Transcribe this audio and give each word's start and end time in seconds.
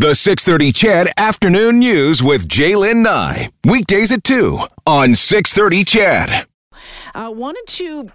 The 0.00 0.14
630 0.14 0.72
CHED 0.72 1.08
Afternoon 1.18 1.78
News 1.78 2.22
with 2.22 2.48
Jaylen 2.48 3.02
Nye. 3.02 3.50
Weekdays 3.66 4.10
at 4.10 4.24
2 4.24 4.58
on 4.86 5.14
630 5.14 5.84
CHED. 5.84 6.46
I 7.14 7.26
uh, 7.26 7.30
wanted 7.30 7.64
to 7.66 8.10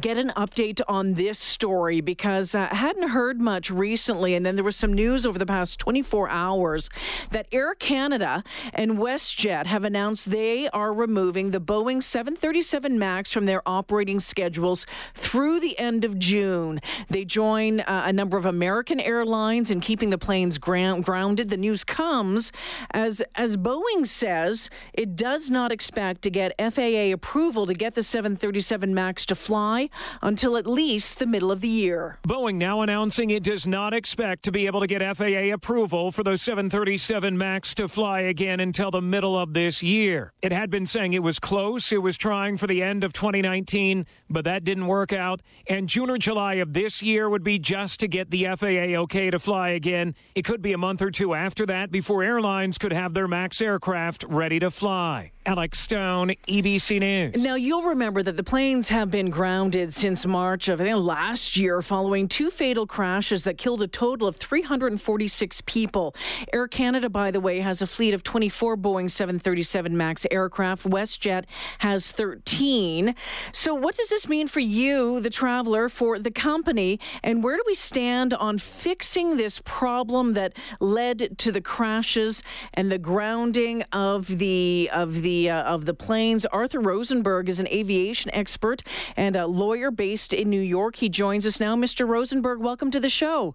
get 0.00 0.16
an 0.16 0.32
update 0.36 0.80
on 0.88 1.14
this 1.14 1.38
story 1.38 2.00
because 2.00 2.54
I 2.54 2.64
uh, 2.64 2.74
hadn't 2.74 3.10
heard 3.10 3.40
much 3.40 3.70
recently. 3.70 4.34
And 4.34 4.44
then 4.44 4.56
there 4.56 4.64
was 4.64 4.76
some 4.76 4.92
news 4.92 5.24
over 5.24 5.38
the 5.38 5.46
past 5.46 5.78
24 5.78 6.28
hours 6.30 6.90
that 7.30 7.46
Air 7.52 7.74
Canada 7.74 8.42
and 8.72 8.92
WestJet 8.92 9.66
have 9.66 9.84
announced 9.84 10.30
they 10.30 10.68
are 10.70 10.92
removing 10.92 11.50
the 11.50 11.60
Boeing 11.60 12.02
737 12.02 12.98
MAX 12.98 13.30
from 13.30 13.44
their 13.46 13.62
operating 13.66 14.20
schedules 14.20 14.86
through 15.14 15.60
the 15.60 15.78
end 15.78 16.04
of 16.04 16.18
June. 16.18 16.80
They 17.08 17.24
join 17.24 17.80
uh, 17.80 18.04
a 18.06 18.12
number 18.12 18.36
of 18.36 18.46
American 18.46 18.98
airlines 18.98 19.70
in 19.70 19.80
keeping 19.80 20.10
the 20.10 20.18
planes 20.18 20.58
ground- 20.58 21.04
grounded. 21.04 21.50
The 21.50 21.56
news 21.56 21.84
comes 21.84 22.50
as, 22.92 23.22
as 23.36 23.56
Boeing 23.56 24.06
says 24.06 24.70
it 24.92 25.14
does 25.14 25.50
not 25.50 25.70
expect 25.70 26.22
to 26.22 26.30
get 26.30 26.52
FAA 26.58 27.12
approval 27.12 27.66
to 27.66 27.74
get 27.74 27.94
the 27.94 28.02
737 28.02 28.94
MAX 28.94 29.26
to 29.26 29.34
fly 29.34 29.73
until 30.22 30.56
at 30.56 30.66
least 30.66 31.18
the 31.18 31.26
middle 31.26 31.50
of 31.50 31.60
the 31.60 31.68
year. 31.68 32.18
Boeing 32.26 32.56
now 32.56 32.80
announcing 32.80 33.30
it 33.30 33.42
does 33.42 33.66
not 33.66 33.92
expect 33.92 34.42
to 34.44 34.52
be 34.52 34.66
able 34.66 34.80
to 34.80 34.86
get 34.86 35.16
FAA 35.16 35.52
approval 35.52 36.10
for 36.10 36.22
those 36.22 36.42
737 36.42 37.36
MAX 37.36 37.74
to 37.74 37.88
fly 37.88 38.20
again 38.20 38.60
until 38.60 38.90
the 38.90 39.02
middle 39.02 39.38
of 39.38 39.54
this 39.54 39.82
year. 39.82 40.32
It 40.42 40.52
had 40.52 40.70
been 40.70 40.86
saying 40.86 41.12
it 41.12 41.22
was 41.22 41.38
close, 41.38 41.92
it 41.92 42.02
was 42.02 42.16
trying 42.16 42.56
for 42.56 42.66
the 42.66 42.82
end 42.82 43.04
of 43.04 43.12
2019, 43.12 44.06
but 44.30 44.44
that 44.44 44.64
didn't 44.64 44.86
work 44.86 45.12
out. 45.12 45.40
And 45.68 45.88
June 45.88 46.10
or 46.10 46.18
July 46.18 46.54
of 46.54 46.72
this 46.72 47.02
year 47.02 47.28
would 47.28 47.44
be 47.44 47.58
just 47.58 48.00
to 48.00 48.08
get 48.08 48.30
the 48.30 48.44
FAA 48.56 49.00
okay 49.02 49.30
to 49.30 49.38
fly 49.38 49.70
again. 49.70 50.14
It 50.34 50.44
could 50.44 50.62
be 50.62 50.72
a 50.72 50.78
month 50.78 51.02
or 51.02 51.10
two 51.10 51.34
after 51.34 51.66
that 51.66 51.90
before 51.90 52.22
airlines 52.22 52.78
could 52.78 52.92
have 52.92 53.14
their 53.14 53.28
MAX 53.28 53.60
aircraft 53.60 54.24
ready 54.28 54.58
to 54.60 54.70
fly. 54.70 55.33
Alex 55.46 55.78
Stone, 55.78 56.28
ABC 56.48 56.98
News. 57.00 57.42
Now, 57.42 57.54
you'll 57.54 57.82
remember 57.82 58.22
that 58.22 58.36
the 58.38 58.42
planes 58.42 58.88
have 58.88 59.10
been 59.10 59.28
grounded 59.28 59.92
since 59.92 60.24
March 60.24 60.68
of 60.68 60.80
last 60.80 61.58
year 61.58 61.82
following 61.82 62.28
two 62.28 62.50
fatal 62.50 62.86
crashes 62.86 63.44
that 63.44 63.58
killed 63.58 63.82
a 63.82 63.86
total 63.86 64.26
of 64.26 64.36
346 64.36 65.60
people. 65.66 66.14
Air 66.54 66.66
Canada, 66.66 67.10
by 67.10 67.30
the 67.30 67.40
way, 67.40 67.60
has 67.60 67.82
a 67.82 67.86
fleet 67.86 68.14
of 68.14 68.22
24 68.22 68.78
Boeing 68.78 69.10
737 69.10 69.94
MAX 69.94 70.26
aircraft. 70.30 70.88
WestJet 70.88 71.44
has 71.78 72.10
13. 72.10 73.14
So, 73.52 73.74
what 73.74 73.96
does 73.96 74.08
this 74.08 74.26
mean 74.26 74.48
for 74.48 74.60
you, 74.60 75.20
the 75.20 75.30
traveler, 75.30 75.90
for 75.90 76.18
the 76.18 76.30
company, 76.30 76.98
and 77.22 77.44
where 77.44 77.56
do 77.56 77.64
we 77.66 77.74
stand 77.74 78.32
on 78.32 78.58
fixing 78.58 79.36
this 79.36 79.60
problem 79.66 80.32
that 80.34 80.56
led 80.80 81.36
to 81.38 81.52
the 81.52 81.60
crashes 81.60 82.42
and 82.72 82.90
the 82.90 82.98
grounding 82.98 83.82
of 83.92 84.38
the 84.38 84.88
of 84.90 85.20
the 85.20 85.33
uh, 85.42 85.62
of 85.64 85.84
the 85.84 85.94
planes. 85.94 86.44
Arthur 86.46 86.80
Rosenberg 86.80 87.48
is 87.48 87.60
an 87.60 87.68
aviation 87.68 88.30
expert 88.34 88.82
and 89.16 89.36
a 89.36 89.46
lawyer 89.46 89.90
based 89.90 90.32
in 90.32 90.48
New 90.50 90.60
York. 90.60 90.96
He 90.96 91.08
joins 91.08 91.44
us 91.46 91.60
now. 91.60 91.76
Mr. 91.76 92.06
Rosenberg, 92.06 92.60
welcome 92.60 92.90
to 92.90 93.00
the 93.00 93.08
show. 93.08 93.54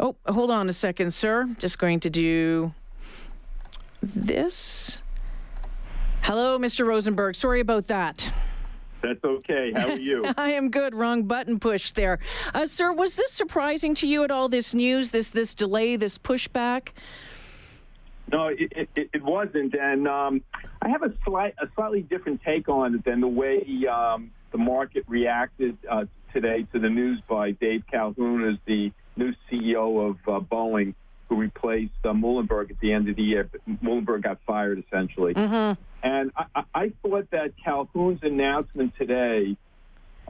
Oh, 0.00 0.16
hold 0.26 0.50
on 0.50 0.68
a 0.68 0.72
second, 0.72 1.12
sir. 1.12 1.46
Just 1.58 1.78
going 1.78 2.00
to 2.00 2.10
do 2.10 2.74
this. 4.02 5.00
Hello, 6.22 6.58
Mr. 6.58 6.86
Rosenberg. 6.86 7.36
Sorry 7.36 7.60
about 7.60 7.86
that. 7.88 8.32
That's 9.02 9.22
okay. 9.22 9.72
How 9.76 9.90
are 9.90 9.98
you? 9.98 10.24
I 10.38 10.52
am 10.52 10.70
good. 10.70 10.94
Wrong 10.94 11.24
button 11.24 11.60
push 11.60 11.92
there, 11.92 12.18
uh, 12.54 12.66
sir. 12.66 12.92
Was 12.92 13.16
this 13.16 13.32
surprising 13.32 13.94
to 13.96 14.08
you 14.08 14.24
at 14.24 14.30
all? 14.30 14.48
This 14.48 14.72
news, 14.72 15.10
this 15.10 15.28
this 15.28 15.54
delay, 15.54 15.96
this 15.96 16.16
pushback. 16.16 16.88
No, 18.30 18.48
it, 18.48 18.88
it, 18.96 19.10
it 19.12 19.22
wasn't, 19.22 19.74
and 19.74 20.08
um, 20.08 20.42
I 20.80 20.88
have 20.88 21.02
a 21.02 21.12
slight, 21.24 21.54
a 21.60 21.68
slightly 21.74 22.02
different 22.02 22.42
take 22.42 22.68
on 22.68 22.94
it 22.94 23.04
than 23.04 23.20
the 23.20 23.28
way 23.28 23.86
um, 23.86 24.30
the 24.50 24.58
market 24.58 25.04
reacted 25.08 25.76
uh, 25.88 26.06
today 26.32 26.66
to 26.72 26.78
the 26.78 26.88
news 26.88 27.20
by 27.28 27.50
Dave 27.50 27.84
Calhoun 27.90 28.48
as 28.48 28.56
the 28.66 28.92
new 29.16 29.34
CEO 29.50 30.10
of 30.10 30.16
uh, 30.26 30.44
Boeing, 30.44 30.94
who 31.28 31.36
replaced 31.36 31.92
uh, 32.04 32.14
Muilenburg 32.14 32.70
at 32.70 32.80
the 32.80 32.92
end 32.92 33.08
of 33.08 33.16
the 33.16 33.22
year. 33.22 33.48
Muilenburg 33.82 34.22
got 34.22 34.38
fired 34.46 34.82
essentially, 34.86 35.34
mm-hmm. 35.34 35.80
and 36.02 36.32
I, 36.36 36.64
I 36.74 36.92
thought 37.02 37.30
that 37.30 37.52
Calhoun's 37.62 38.20
announcement 38.22 38.94
today 38.98 39.56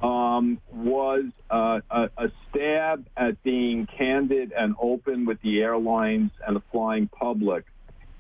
um, 0.02 0.60
was 0.72 1.24
uh, 1.50 1.80
a, 1.90 2.10
a, 2.18 2.28
stab 2.50 3.06
at 3.16 3.42
being 3.44 3.86
candid 3.86 4.52
and 4.52 4.74
open 4.80 5.24
with 5.24 5.40
the 5.42 5.62
airlines 5.62 6.32
and 6.44 6.56
the 6.56 6.62
flying 6.72 7.06
public 7.06 7.64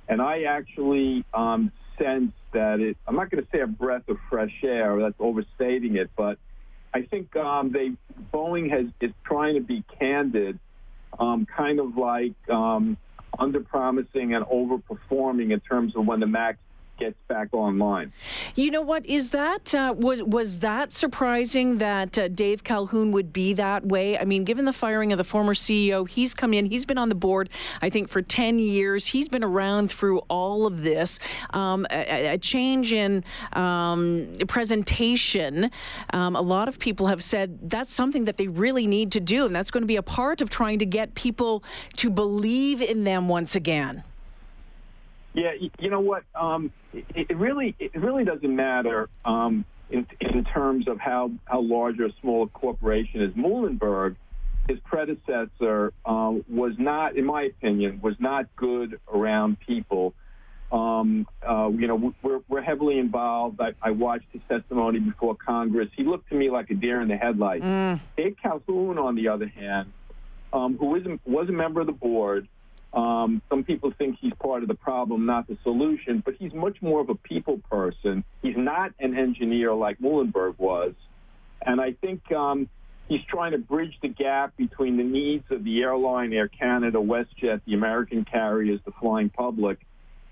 and 0.08 0.20
I 0.20 0.42
actually 0.42 1.24
um, 1.34 1.72
sense 1.98 2.32
that 2.52 2.80
it. 2.80 2.96
I'm 3.06 3.16
not 3.16 3.30
going 3.30 3.42
to 3.42 3.50
say 3.50 3.60
a 3.60 3.66
breath 3.66 4.08
of 4.08 4.16
fresh 4.30 4.54
air. 4.62 4.98
That's 5.00 5.14
overstating 5.18 5.96
it, 5.96 6.10
but 6.16 6.38
I 6.92 7.02
think 7.02 7.34
um, 7.36 7.72
they 7.72 7.92
Boeing 8.32 8.70
has 8.70 8.86
is 9.00 9.14
trying 9.24 9.54
to 9.54 9.60
be 9.60 9.84
candid, 9.98 10.58
um, 11.18 11.46
kind 11.46 11.80
of 11.80 11.96
like 11.96 12.34
um, 12.48 12.96
under 13.38 13.60
promising 13.60 14.34
and 14.34 14.44
overperforming 14.46 15.52
in 15.52 15.60
terms 15.60 15.96
of 15.96 16.06
when 16.06 16.20
the 16.20 16.26
Max 16.26 16.58
gets 16.98 17.16
back 17.28 17.48
online. 17.52 18.12
You 18.54 18.70
know 18.70 18.82
what 18.82 19.04
is 19.06 19.30
that 19.30 19.74
uh, 19.74 19.94
was 19.96 20.22
was 20.22 20.60
that 20.60 20.92
surprising 20.92 21.78
that 21.78 22.16
uh, 22.18 22.28
Dave 22.28 22.64
Calhoun 22.64 23.12
would 23.12 23.32
be 23.32 23.52
that 23.54 23.86
way? 23.86 24.18
I 24.18 24.24
mean, 24.24 24.44
given 24.44 24.64
the 24.64 24.72
firing 24.72 25.12
of 25.12 25.18
the 25.18 25.24
former 25.24 25.54
CEO, 25.54 26.08
he's 26.08 26.34
come 26.34 26.54
in, 26.54 26.66
he's 26.66 26.84
been 26.84 26.98
on 26.98 27.08
the 27.08 27.14
board, 27.14 27.50
I 27.82 27.90
think, 27.90 28.08
for 28.08 28.22
ten 28.22 28.58
years. 28.58 29.06
He's 29.06 29.28
been 29.28 29.44
around 29.44 29.90
through 29.90 30.18
all 30.28 30.66
of 30.66 30.82
this. 30.82 31.18
Um, 31.50 31.86
a, 31.90 32.34
a, 32.34 32.38
change 32.38 32.92
in 32.92 33.24
um, 33.52 34.32
presentation. 34.48 35.70
Um, 36.12 36.36
a 36.36 36.42
lot 36.42 36.68
of 36.68 36.78
people 36.78 37.06
have 37.06 37.22
said 37.22 37.70
that's 37.70 37.92
something 37.92 38.24
that 38.26 38.36
they 38.36 38.48
really 38.48 38.86
need 38.86 39.12
to 39.12 39.20
do, 39.20 39.46
and 39.46 39.54
that's 39.54 39.70
going 39.70 39.82
to 39.82 39.86
be 39.86 39.96
a 39.96 40.02
part 40.02 40.40
of 40.40 40.50
trying 40.50 40.78
to 40.78 40.86
get 40.86 41.14
people 41.14 41.64
to 41.96 42.10
believe 42.10 42.82
in 42.82 43.04
them 43.04 43.28
once 43.28 43.54
again. 43.56 44.04
Yeah, 45.34 45.50
you 45.80 45.90
know 45.90 46.00
what? 46.00 46.22
Um, 46.34 46.72
it, 46.92 47.26
it, 47.28 47.36
really 47.36 47.74
it 47.80 47.94
really 47.96 48.24
doesn't 48.24 48.54
matter 48.54 49.08
um, 49.24 49.64
in, 49.90 50.06
in 50.20 50.44
terms 50.44 50.86
of 50.86 50.98
how, 50.98 51.32
how 51.44 51.60
large 51.60 51.98
or 52.00 52.08
small 52.20 52.44
a 52.44 52.48
corporation 52.48 53.20
is. 53.20 53.34
Muilenburg, 53.34 54.14
his 54.68 54.78
predecessor, 54.84 55.92
uh, 56.06 56.32
was 56.48 56.74
not, 56.78 57.16
in 57.16 57.24
my 57.24 57.42
opinion, 57.42 58.00
was 58.00 58.14
not 58.20 58.46
good 58.54 59.00
around 59.12 59.58
people. 59.58 60.14
Um, 60.70 61.26
uh, 61.46 61.68
you 61.68 61.86
know, 61.88 62.14
we're, 62.22 62.40
we're 62.48 62.62
heavily 62.62 62.98
involved. 62.98 63.60
I, 63.60 63.72
I, 63.82 63.90
watched 63.90 64.26
his 64.32 64.40
testimony 64.48 64.98
before 64.98 65.36
Congress. 65.36 65.88
He 65.96 66.02
looked 66.02 66.30
to 66.30 66.34
me 66.34 66.50
like 66.50 66.70
a 66.70 66.74
deer 66.74 67.00
in 67.00 67.06
the 67.06 67.16
headlights. 67.16 67.64
Mm. 67.64 68.00
Dave 68.16 68.36
Calhoun, 68.42 68.98
on 68.98 69.14
the 69.14 69.28
other 69.28 69.46
hand, 69.46 69.92
um, 70.52 70.76
who 70.78 70.96
is, 70.96 71.06
was 71.24 71.48
a 71.48 71.52
member 71.52 71.80
of 71.80 71.86
the 71.86 71.92
board, 71.92 72.48
um, 72.94 73.42
some 73.48 73.64
people 73.64 73.92
think 73.98 74.18
he's 74.20 74.32
part 74.40 74.62
of 74.62 74.68
the 74.68 74.74
problem, 74.74 75.26
not 75.26 75.48
the 75.48 75.58
solution, 75.64 76.22
but 76.24 76.34
he's 76.38 76.54
much 76.54 76.80
more 76.80 77.00
of 77.00 77.08
a 77.08 77.16
people 77.16 77.58
person. 77.68 78.22
He's 78.40 78.56
not 78.56 78.92
an 79.00 79.16
engineer 79.18 79.74
like 79.74 80.00
Muilenburg 80.00 80.54
was. 80.58 80.94
And 81.66 81.80
I 81.80 81.92
think 81.92 82.30
um, 82.32 82.68
he's 83.08 83.22
trying 83.28 83.52
to 83.52 83.58
bridge 83.58 83.94
the 84.00 84.08
gap 84.08 84.56
between 84.56 84.96
the 84.96 85.02
needs 85.02 85.44
of 85.50 85.64
the 85.64 85.82
airline, 85.82 86.32
Air 86.32 86.46
Canada, 86.48 86.98
WestJet, 86.98 87.62
the 87.66 87.74
American 87.74 88.24
carriers, 88.24 88.80
the 88.84 88.92
flying 89.00 89.28
public, 89.28 89.78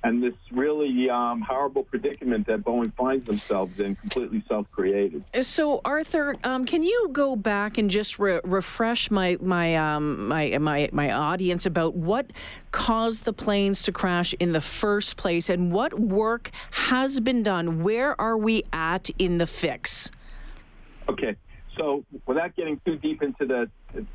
and 0.04 0.22
this 0.22 0.34
really 0.50 1.08
um, 1.08 1.40
horrible 1.40 1.84
predicament 1.84 2.46
that 2.48 2.64
Boeing 2.64 2.92
finds 2.94 3.26
themselves 3.26 3.78
in, 3.78 3.94
completely 3.96 4.42
self-created. 4.48 5.24
So, 5.42 5.80
Arthur, 5.84 6.34
um, 6.42 6.64
can 6.64 6.82
you 6.82 7.08
go 7.12 7.36
back 7.36 7.78
and 7.78 7.88
just 7.88 8.18
re- 8.18 8.40
refresh 8.42 9.10
my 9.10 9.36
my, 9.40 9.76
um, 9.76 10.28
my 10.28 10.58
my 10.58 10.88
my 10.92 11.12
audience 11.12 11.66
about 11.66 11.94
what 11.94 12.32
caused 12.72 13.24
the 13.24 13.32
planes 13.32 13.82
to 13.84 13.92
crash 13.92 14.34
in 14.40 14.52
the 14.52 14.60
first 14.60 15.16
place, 15.16 15.48
and 15.48 15.72
what 15.72 15.98
work 15.98 16.50
has 16.72 17.20
been 17.20 17.42
done? 17.42 17.82
Where 17.82 18.20
are 18.20 18.36
we 18.36 18.64
at 18.72 19.08
in 19.18 19.38
the 19.38 19.46
fix? 19.46 20.10
Okay, 21.08 21.36
so 21.76 22.04
without 22.26 22.56
getting 22.56 22.80
too 22.84 22.96
deep 22.96 23.22
into 23.22 23.46
the 23.46 23.70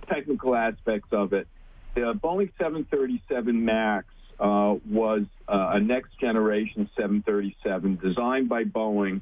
technical 0.08 0.56
aspects 0.56 1.10
of 1.12 1.32
it, 1.32 1.48
the 1.96 2.14
Boeing 2.14 2.52
737 2.58 3.64
Max 3.64 4.06
uh, 4.40 4.76
was 4.90 5.24
uh, 5.48 5.72
a 5.74 5.80
next 5.80 6.20
generation 6.20 6.90
737 6.96 8.00
designed 8.04 8.50
by 8.50 8.64
Boeing. 8.64 9.22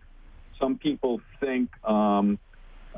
Some 0.59 0.77
people 0.77 1.21
think 1.39 1.69
um, 1.85 2.39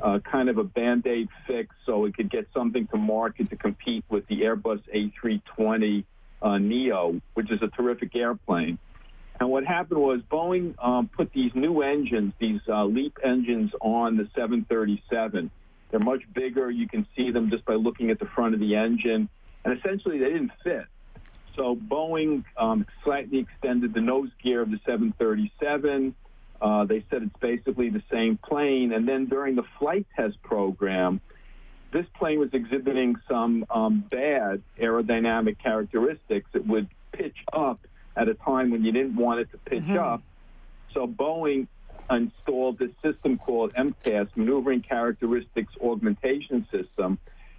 uh, 0.02 0.18
kind 0.20 0.48
of 0.48 0.58
a 0.58 0.64
band 0.64 1.06
aid 1.06 1.28
fix 1.46 1.74
so 1.86 2.04
it 2.04 2.16
could 2.16 2.30
get 2.30 2.48
something 2.54 2.86
to 2.88 2.96
market 2.96 3.50
to 3.50 3.56
compete 3.56 4.04
with 4.08 4.26
the 4.28 4.42
Airbus 4.42 4.82
A320 4.94 6.04
uh, 6.40 6.58
Neo, 6.58 7.20
which 7.34 7.50
is 7.50 7.60
a 7.62 7.68
terrific 7.68 8.14
airplane. 8.14 8.78
And 9.40 9.50
what 9.50 9.64
happened 9.64 10.00
was 10.00 10.20
Boeing 10.30 10.74
um, 10.84 11.08
put 11.08 11.32
these 11.32 11.52
new 11.54 11.82
engines, 11.82 12.32
these 12.40 12.60
uh, 12.68 12.84
LEAP 12.84 13.18
engines, 13.24 13.70
on 13.80 14.16
the 14.16 14.24
737. 14.34 15.50
They're 15.90 16.00
much 16.04 16.22
bigger. 16.34 16.70
You 16.70 16.88
can 16.88 17.06
see 17.16 17.30
them 17.30 17.48
just 17.50 17.64
by 17.64 17.74
looking 17.74 18.10
at 18.10 18.18
the 18.18 18.26
front 18.26 18.54
of 18.54 18.60
the 18.60 18.74
engine. 18.74 19.28
And 19.64 19.78
essentially, 19.78 20.18
they 20.18 20.30
didn't 20.30 20.52
fit 20.64 20.86
So 21.56 21.76
Boeing 21.76 22.44
um, 22.56 22.86
slightly 23.04 23.38
extended 23.38 23.94
the 23.94 24.00
nose 24.00 24.30
gear 24.42 24.62
of 24.62 24.70
the 24.70 24.78
737. 24.86 26.14
Uh, 26.60 26.84
they 26.84 27.04
said 27.10 27.22
it's 27.22 27.36
basically 27.40 27.88
the 27.88 28.02
same 28.10 28.36
plane. 28.36 28.92
And 28.92 29.08
then 29.08 29.26
during 29.26 29.54
the 29.54 29.64
flight 29.78 30.06
test 30.16 30.40
program, 30.42 31.20
this 31.92 32.06
plane 32.14 32.38
was 32.38 32.50
exhibiting 32.52 33.16
some 33.28 33.64
um, 33.70 34.04
bad 34.10 34.62
aerodynamic 34.78 35.58
characteristics. 35.58 36.50
It 36.54 36.66
would 36.66 36.88
pitch 37.12 37.36
up 37.52 37.80
at 38.16 38.28
a 38.28 38.34
time 38.34 38.70
when 38.70 38.84
you 38.84 38.92
didn't 38.92 39.16
want 39.16 39.40
it 39.40 39.50
to 39.52 39.58
pitch 39.58 39.84
mm-hmm. 39.84 39.98
up. 39.98 40.22
So 40.92 41.06
Boeing 41.06 41.68
installed 42.10 42.78
this 42.78 42.90
system 43.02 43.38
called 43.38 43.72
MCAS, 43.74 44.28
Maneuvering 44.36 44.82
Characteristics 44.82 45.72
Augmentation 45.80 46.66
System, 46.70 47.18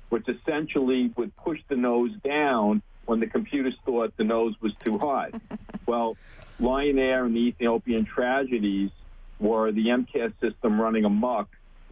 which 0.09 0.27
essentially 0.27 1.11
would 1.15 1.35
push 1.37 1.59
the 1.67 1.75
nose 1.75 2.11
down 2.23 2.81
when 3.09 3.19
the 3.19 3.25
computers 3.25 3.73
thought 3.85 4.15
the 4.17 4.23
nose 4.23 4.53
was 4.61 4.71
too 4.85 4.99
high. 4.99 5.31
well, 5.87 6.15
Lion 6.59 6.99
Air 6.99 7.25
and 7.25 7.35
the 7.35 7.39
Ethiopian 7.39 8.05
tragedies 8.05 8.91
were 9.39 9.71
the 9.71 9.87
MCAS 9.87 10.31
system 10.39 10.79
running 10.79 11.05
amok, 11.05 11.49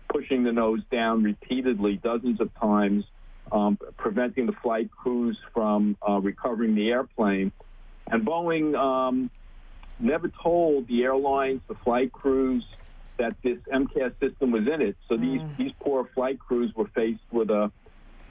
pushing 0.10 0.44
the 0.44 0.52
nose 0.52 0.82
down 0.92 1.24
repeatedly, 1.24 1.96
dozens 1.96 2.40
of 2.40 2.54
times, 2.54 3.04
um, 3.52 3.80
preventing 3.98 4.46
the 4.46 4.52
flight 4.52 4.92
crews 4.92 5.40
from 5.56 5.98
uh, 6.08 6.20
recovering 6.20 6.76
the 6.76 6.92
airplane. 6.92 7.52
And 8.06 8.24
Boeing 8.24 8.78
um, 8.78 9.32
never 10.00 10.28
told 10.28 10.88
the 10.88 11.04
airlines, 11.04 11.62
the 11.68 11.76
flight 11.76 12.12
crews, 12.12 12.64
that 13.18 13.36
this 13.42 13.58
MCAS 13.74 14.14
system 14.20 14.52
was 14.52 14.68
in 14.68 14.84
it. 14.84 14.96
So 15.10 15.18
these 15.18 15.42
mm. 15.42 15.58
these 15.58 15.72
poor 15.80 16.08
flight 16.14 16.38
crews 16.38 16.76
were 16.76 16.88
faced 16.90 17.24
with 17.32 17.50
a 17.50 17.72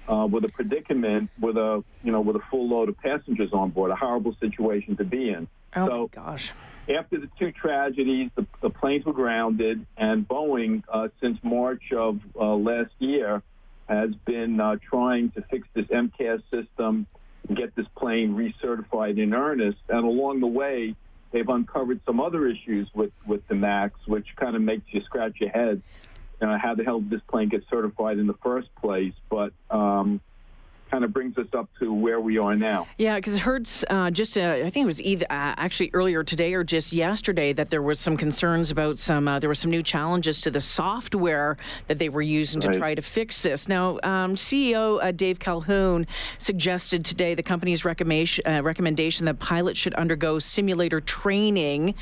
uh, 0.08 0.26
with 0.31 0.44
a 0.44 0.49
predicament 0.49 1.31
with 1.41 1.56
a 1.56 1.82
you 2.03 2.12
know 2.12 2.20
with 2.20 2.37
a 2.37 2.43
full 2.50 2.69
load 2.69 2.88
of 2.88 2.99
passengers 2.99 3.50
on 3.53 3.70
board, 3.70 3.91
a 3.91 3.97
horrible 3.97 4.37
situation 4.41 4.97
to 4.97 5.05
be 5.05 5.31
in. 5.31 5.49
Oh 5.75 5.87
so, 5.87 6.11
gosh! 6.14 6.53
After 6.88 7.19
the 7.19 7.29
two 7.38 7.53
tragedies, 7.53 8.31
the, 8.37 8.47
the 8.61 8.70
planes 8.70 9.05
were 9.05 9.12
grounded, 9.12 9.85
and 9.97 10.26
Boeing, 10.26 10.85
uh, 10.88 11.08
since 11.20 11.38
March 11.43 11.93
of 11.93 12.20
uh, 12.38 12.55
last 12.55 12.93
year, 13.00 13.43
has 13.88 14.11
been 14.25 14.61
uh, 14.61 14.76
trying 14.88 15.31
to 15.32 15.43
fix 15.43 15.67
this 15.75 15.87
MCAS 15.87 16.43
system 16.50 17.06
and 17.49 17.56
get 17.56 17.75
this 17.75 17.87
plane 17.97 18.35
recertified 18.35 19.19
in 19.19 19.35
earnest. 19.35 19.79
And 19.88 20.05
along 20.05 20.41
the 20.41 20.47
way, 20.47 20.94
they've 21.32 21.49
uncovered 21.49 22.00
some 22.06 22.20
other 22.20 22.47
issues 22.47 22.88
with, 22.94 23.12
with 23.26 23.47
the 23.49 23.55
MAX, 23.55 23.94
which 24.06 24.26
kind 24.37 24.56
of 24.56 24.62
makes 24.62 24.85
you 24.91 25.02
scratch 25.02 25.41
your 25.41 25.50
head. 25.50 25.82
Uh, 26.41 26.59
how 26.59 26.75
the 26.75 26.85
hell 26.85 27.00
did 27.00 27.11
this 27.11 27.23
plane 27.29 27.49
get 27.49 27.65
certified 27.71 28.19
in 28.19 28.27
the 28.27 28.37
first 28.43 28.69
place? 28.77 29.15
But 29.31 29.53
um, 29.71 30.21
kind 30.91 31.05
of 31.05 31.12
brings 31.12 31.37
us 31.38 31.47
up 31.53 31.69
to 31.79 31.93
where 31.93 32.21
we 32.21 32.38
are 32.38 32.55
now. 32.55 32.87
Yeah, 32.99 33.17
because 33.17 33.35
it 33.35 33.41
hurts. 33.41 33.85
Uh, 33.88 34.11
just 34.11 34.38
uh, 34.38 34.62
I 34.65 34.71
think 34.71 34.85
it 34.85 34.87
was 34.87 35.03
either 35.03 35.27
uh, 35.29 35.55
actually 35.56 35.91
earlier 35.93 36.23
today 36.25 36.55
or 36.55 36.65
just 36.65 36.93
yesterday 36.93 37.53
that 37.53 37.71
there 37.71 37.83
was 37.83 37.99
some 37.99 38.17
concerns 38.17 38.71
about 38.71 38.99
some 38.99 39.29
uh, 39.29 39.38
there 39.38 39.50
were 39.50 39.55
some 39.55 39.71
new 39.71 39.83
challenges 39.83 40.41
to 40.43 40.50
the 40.50 40.61
software 40.61 41.56
that 41.88 41.99
they 41.99 42.09
were 42.09 42.23
using 42.23 42.61
right. 42.61 42.73
to 42.73 42.79
try 42.79 42.94
to 42.94 43.03
fix 43.03 43.43
this. 43.43 43.69
Now, 43.69 43.99
um, 44.03 44.37
CEO 44.37 45.03
uh, 45.03 45.12
Dave 45.12 45.38
Calhoun 45.38 46.06
suggested 46.38 47.05
today 47.05 47.35
the 47.35 47.43
company's 47.43 47.85
recommendation 47.85 48.47
uh, 48.47 48.62
recommendation 48.62 49.27
that 49.27 49.38
pilots 49.38 49.79
should 49.79 49.94
undergo 49.94 50.38
simulator 50.38 51.00
training 51.00 51.94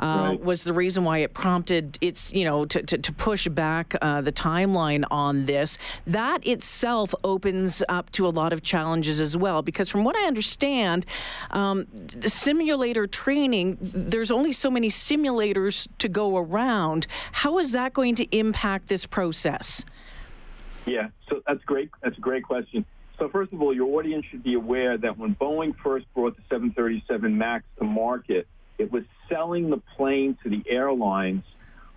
right. 0.00 0.42
was 0.42 0.64
the 0.64 0.72
reason 0.72 1.04
why 1.04 1.18
it 1.18 1.34
prompted 1.34 1.98
its 2.00 2.32
you 2.32 2.44
know 2.44 2.64
to, 2.64 2.82
to, 2.82 2.98
to 2.98 3.12
push 3.12 3.46
back 3.48 3.90
the 3.90 4.32
timeline 4.34 5.04
on 5.10 5.46
this. 5.46 5.78
That 6.06 6.46
itself 6.46 7.14
opens 7.24 7.82
up 7.88 8.10
to 8.12 8.26
a 8.26 8.31
lot 8.32 8.52
of 8.52 8.62
challenges 8.62 9.20
as 9.20 9.36
well. 9.36 9.62
Because 9.62 9.88
from 9.88 10.04
what 10.04 10.16
I 10.16 10.26
understand, 10.26 11.06
um, 11.50 11.86
simulator 12.26 13.06
training, 13.06 13.78
there's 13.80 14.30
only 14.30 14.52
so 14.52 14.70
many 14.70 14.88
simulators 14.88 15.86
to 15.98 16.08
go 16.08 16.36
around. 16.36 17.06
How 17.32 17.58
is 17.58 17.72
that 17.72 17.92
going 17.92 18.14
to 18.16 18.36
impact 18.36 18.88
this 18.88 19.06
process? 19.06 19.84
Yeah, 20.86 21.08
so 21.28 21.40
that's 21.46 21.62
great. 21.64 21.90
That's 22.02 22.18
a 22.18 22.20
great 22.20 22.42
question. 22.42 22.84
So 23.18 23.28
first 23.28 23.52
of 23.52 23.62
all, 23.62 23.72
your 23.72 23.98
audience 23.98 24.26
should 24.30 24.42
be 24.42 24.54
aware 24.54 24.98
that 24.98 25.16
when 25.16 25.36
Boeing 25.36 25.76
first 25.82 26.06
brought 26.12 26.34
the 26.36 26.42
737 26.50 27.38
MAX 27.38 27.64
to 27.78 27.84
market, 27.84 28.48
it 28.78 28.90
was 28.90 29.04
selling 29.28 29.70
the 29.70 29.80
plane 29.96 30.36
to 30.42 30.50
the 30.50 30.62
airlines 30.68 31.44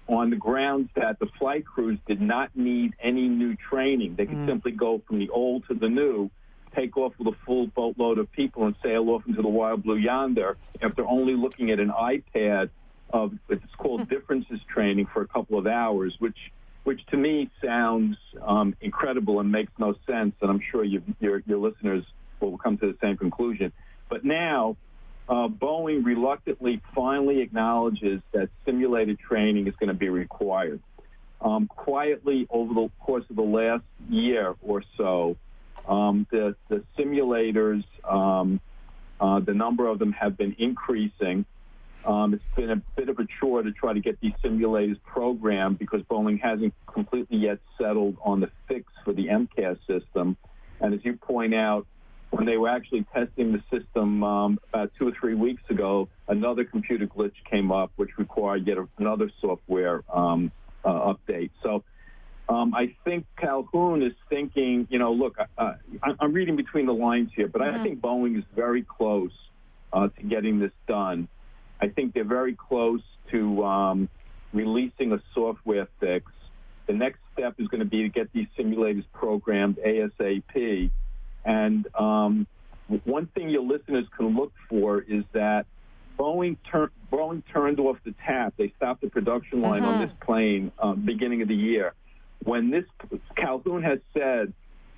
on 0.07 0.29
the 0.29 0.35
grounds 0.35 0.89
that 0.95 1.19
the 1.19 1.27
flight 1.39 1.65
crews 1.65 1.99
did 2.07 2.21
not 2.21 2.55
need 2.55 2.93
any 3.01 3.27
new 3.27 3.55
training. 3.55 4.15
They 4.15 4.25
could 4.25 4.37
mm. 4.37 4.47
simply 4.47 4.71
go 4.71 5.01
from 5.07 5.19
the 5.19 5.29
old 5.29 5.67
to 5.67 5.73
the 5.73 5.89
new, 5.89 6.29
take 6.75 6.95
off 6.97 7.13
with 7.17 7.33
a 7.33 7.37
full 7.45 7.67
boatload 7.67 8.17
of 8.17 8.31
people 8.31 8.65
and 8.65 8.75
sail 8.83 9.09
off 9.09 9.23
into 9.27 9.41
the 9.41 9.47
wild 9.47 9.83
blue 9.83 9.97
yonder 9.97 10.57
after 10.81 11.05
only 11.07 11.33
looking 11.33 11.71
at 11.71 11.79
an 11.79 11.89
iPad 11.89 12.69
of 13.11 13.33
it's 13.49 13.63
called 13.77 14.09
differences 14.09 14.59
training 14.71 15.07
for 15.13 15.21
a 15.21 15.27
couple 15.27 15.57
of 15.57 15.67
hours, 15.67 16.15
which 16.19 16.37
which 16.83 17.03
to 17.07 17.17
me 17.17 17.49
sounds 17.63 18.15
um, 18.43 18.75
incredible 18.79 19.39
and 19.39 19.51
makes 19.51 19.71
no 19.79 19.95
sense. 20.05 20.35
And 20.41 20.51
I'm 20.51 20.61
sure 20.71 20.83
you, 20.83 21.01
your 21.19 21.41
your 21.47 21.57
listeners 21.57 22.03
will 22.39 22.57
come 22.57 22.77
to 22.77 22.87
the 22.87 22.97
same 23.01 23.17
conclusion. 23.17 23.71
But 24.09 24.23
now 24.23 24.77
uh, 25.27 25.47
Boeing 25.47 26.05
reluctantly 26.05 26.81
finally 26.93 27.41
acknowledges 27.41 28.21
that 28.31 28.49
simulated 28.65 29.19
training 29.19 29.67
is 29.67 29.75
going 29.75 29.87
to 29.87 29.95
be 29.95 30.09
required. 30.09 30.81
Um, 31.41 31.67
quietly, 31.67 32.47
over 32.49 32.73
the 32.73 32.89
course 32.99 33.25
of 33.29 33.35
the 33.35 33.41
last 33.41 33.83
year 34.09 34.55
or 34.61 34.83
so, 34.97 35.35
um, 35.87 36.27
the, 36.31 36.55
the, 36.69 36.83
simulators, 36.97 37.83
um, 38.03 38.59
uh, 39.19 39.39
the 39.39 39.53
number 39.53 39.87
of 39.87 39.99
them 39.99 40.11
have 40.13 40.37
been 40.37 40.55
increasing. 40.57 41.45
Um, 42.05 42.35
it's 42.35 42.43
been 42.55 42.69
a 42.69 42.81
bit 42.95 43.09
of 43.09 43.17
a 43.19 43.27
chore 43.39 43.63
to 43.63 43.71
try 43.71 43.93
to 43.93 43.99
get 43.99 44.19
these 44.21 44.33
simulators 44.43 44.99
programmed 45.03 45.79
because 45.79 46.01
Boeing 46.03 46.39
hasn't 46.39 46.73
completely 46.91 47.37
yet 47.37 47.59
settled 47.79 48.17
on 48.23 48.39
the 48.39 48.49
fix 48.67 48.91
for 49.03 49.11
the 49.11 49.27
MCAS 49.27 49.77
system. 49.87 50.37
And 50.79 50.93
as 50.93 51.03
you 51.03 51.13
point 51.15 51.55
out, 51.55 51.87
when 52.31 52.45
they 52.45 52.57
were 52.57 52.69
actually 52.69 53.05
testing 53.13 53.51
the 53.53 53.63
system 53.71 54.23
um, 54.23 54.59
about 54.69 54.91
two 54.97 55.07
or 55.07 55.11
three 55.19 55.35
weeks 55.35 55.63
ago, 55.69 56.09
another 56.27 56.63
computer 56.63 57.07
glitch 57.07 57.35
came 57.49 57.71
up, 57.71 57.91
which 57.95 58.17
required 58.17 58.67
yet 58.67 58.77
another 58.97 59.31
software 59.39 60.03
um, 60.13 60.51
uh, 60.83 61.13
update. 61.13 61.51
So 61.63 61.83
um, 62.49 62.75
I 62.75 62.95
think 63.03 63.25
Calhoun 63.37 64.03
is 64.03 64.13
thinking, 64.29 64.87
you 64.89 64.99
know, 64.99 65.13
look, 65.13 65.37
uh, 65.57 65.73
I'm 66.19 66.33
reading 66.33 66.55
between 66.55 66.85
the 66.85 66.93
lines 66.93 67.31
here, 67.35 67.47
but 67.47 67.61
mm-hmm. 67.61 67.75
I, 67.75 67.79
I, 67.79 67.83
think 67.83 68.01
Boeing 68.01 68.37
is 68.37 68.43
very 68.55 68.83
close 68.83 69.31
uh, 69.93 70.09
to 70.09 70.23
getting 70.23 70.59
this 70.59 70.73
done. 70.87 71.27
I 71.81 71.87
think 71.87 72.13
they're 72.13 72.23
very 72.23 72.55
close 72.55 73.01
to 73.31 73.63
um, 73.63 74.09
releasing 74.53 75.11
a 75.11 75.21
software 75.33 75.87
fix. 75.99 76.31
The 76.87 76.93
next 76.93 77.19
step 77.33 77.55
is 77.57 77.67
going 77.67 77.79
to 77.79 77.85
be 77.85 78.03
to 78.03 78.09
get 78.09 78.31
these 78.31 78.47
simulators 78.57 79.05
programmed 79.11 79.77
ASAP. 79.77 80.91
And 81.45 81.87
um, 81.95 82.47
one 83.03 83.27
thing 83.27 83.49
your 83.49 83.61
listeners 83.61 84.05
can 84.17 84.35
look 84.35 84.51
for 84.67 85.01
is 85.01 85.23
that 85.33 85.65
Boeing, 86.17 86.57
tur- 86.71 86.91
Boeing 87.11 87.43
turned 87.51 87.79
off 87.79 87.97
the 88.03 88.13
tap. 88.25 88.53
They 88.57 88.73
stopped 88.77 89.01
the 89.01 89.09
production 89.09 89.61
line 89.61 89.83
on 89.83 89.95
uh-huh. 89.95 90.05
this 90.05 90.15
plane 90.21 90.71
um, 90.79 91.05
beginning 91.05 91.41
of 91.41 91.47
the 91.47 91.55
year. 91.55 91.93
When 92.43 92.69
this 92.69 92.85
Calhoun 93.35 93.83
has 93.83 93.99
said 94.13 94.53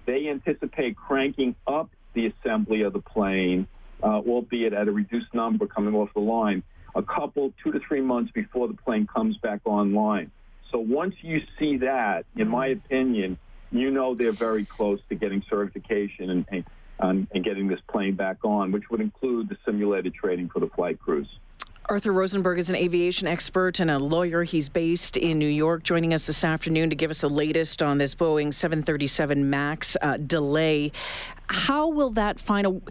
they 0.05 0.27
anticipate 0.27 0.95
cranking 0.95 1.55
up 1.65 1.89
the 2.13 2.27
assembly 2.27 2.81
of 2.81 2.93
the 2.93 2.99
plane, 2.99 3.67
uh, 4.01 4.21
albeit 4.27 4.73
at 4.73 4.87
a 4.87 4.91
reduced 4.91 5.33
number 5.33 5.67
coming 5.67 5.95
off 5.95 6.09
the 6.13 6.21
line, 6.21 6.63
a 6.95 7.03
couple, 7.03 7.53
two 7.63 7.71
to 7.71 7.79
three 7.87 8.01
months 8.01 8.31
before 8.31 8.67
the 8.67 8.73
plane 8.73 9.07
comes 9.07 9.37
back 9.37 9.61
online. 9.65 10.31
So 10.71 10.79
once 10.79 11.15
you 11.21 11.41
see 11.59 11.77
that, 11.77 12.25
in 12.35 12.47
my 12.47 12.67
opinion, 12.67 13.37
you 13.79 13.91
know 13.91 14.15
they're 14.15 14.31
very 14.31 14.65
close 14.65 14.99
to 15.09 15.15
getting 15.15 15.43
certification 15.49 16.29
and, 16.29 16.45
and, 16.49 16.65
um, 16.99 17.27
and 17.33 17.43
getting 17.43 17.67
this 17.67 17.79
plane 17.89 18.15
back 18.15 18.37
on, 18.43 18.71
which 18.71 18.89
would 18.89 19.01
include 19.01 19.49
the 19.49 19.57
simulated 19.65 20.13
training 20.13 20.49
for 20.49 20.59
the 20.59 20.67
flight 20.67 20.99
crews. 20.99 21.27
Arthur 21.89 22.11
Rosenberg 22.11 22.59
is 22.59 22.69
an 22.69 22.75
aviation 22.75 23.27
expert 23.27 23.79
and 23.79 23.89
a 23.89 23.97
lawyer. 23.97 24.43
He's 24.43 24.67
based 24.67 25.15
in 25.15 25.39
New 25.39 25.47
York, 25.47 25.83
joining 25.83 26.13
us 26.13 26.27
this 26.27 26.43
afternoon 26.43 26.89
to 26.89 26.97
give 26.97 27.09
us 27.09 27.21
the 27.21 27.29
latest 27.29 27.81
on 27.81 27.97
this 27.97 28.13
Boeing 28.13 28.53
737 28.53 29.49
MAX 29.49 29.95
uh, 30.01 30.17
delay. 30.17 30.91
How 31.47 31.87
will 31.87 32.09
that 32.11 32.41
final 32.41 32.81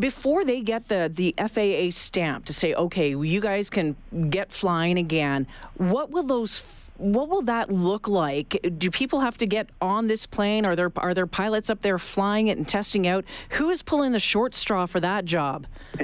before 0.00 0.44
they 0.44 0.62
get 0.62 0.88
the 0.88 1.10
the 1.14 1.32
FAA 1.38 1.90
stamp 1.90 2.46
to 2.46 2.52
say, 2.52 2.74
okay, 2.74 3.10
you 3.10 3.40
guys 3.40 3.70
can 3.70 3.94
get 4.30 4.50
flying 4.50 4.98
again? 4.98 5.46
What 5.76 6.10
will 6.10 6.24
those 6.24 6.58
what 6.98 7.28
will 7.28 7.42
that 7.42 7.70
look 7.70 8.08
like? 8.08 8.58
Do 8.76 8.90
people 8.90 9.20
have 9.20 9.38
to 9.38 9.46
get 9.46 9.70
on 9.80 10.06
this 10.06 10.26
plane? 10.26 10.66
Are 10.66 10.76
there 10.76 10.92
are 10.96 11.14
there 11.14 11.26
pilots 11.26 11.70
up 11.70 11.80
there 11.82 11.98
flying 11.98 12.48
it 12.48 12.58
and 12.58 12.68
testing 12.68 13.06
out? 13.06 13.24
Who 13.50 13.70
is 13.70 13.82
pulling 13.82 14.12
the 14.12 14.18
short 14.18 14.54
straw 14.54 14.86
for 14.86 15.00
that 15.00 15.24
job? 15.24 15.66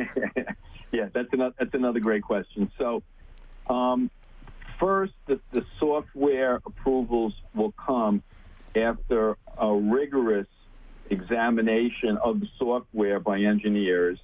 yeah, 0.92 1.08
that's 1.12 1.28
another 1.32 1.54
that's 1.58 1.74
another 1.74 2.00
great 2.00 2.22
question. 2.22 2.70
So, 2.78 3.02
um, 3.68 4.10
first, 4.80 5.12
the, 5.26 5.40
the 5.52 5.64
software 5.78 6.60
approvals 6.64 7.34
will 7.54 7.72
come 7.72 8.22
after 8.76 9.36
a 9.58 9.72
rigorous 9.74 10.48
examination 11.10 12.16
of 12.18 12.40
the 12.40 12.48
software 12.58 13.20
by 13.20 13.40
engineers 13.40 14.18